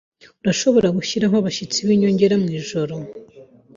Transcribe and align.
Urashobora 0.43 0.87
gushiraho 0.97 1.35
abashyitsi 1.37 1.77
b'inyongera 1.87 2.35
mwijoro? 2.43 2.95